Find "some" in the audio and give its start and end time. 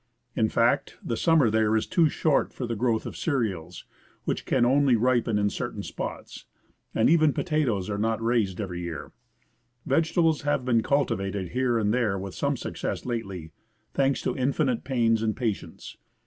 12.33-12.57